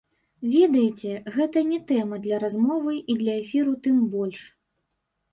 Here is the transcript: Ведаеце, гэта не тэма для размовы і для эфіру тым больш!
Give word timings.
Ведаеце, 0.51 1.09
гэта 1.35 1.57
не 1.71 1.77
тэма 1.91 2.17
для 2.23 2.39
размовы 2.43 2.93
і 3.15 3.17
для 3.19 3.35
эфіру 3.43 3.75
тым 3.89 3.99
больш! 4.15 4.41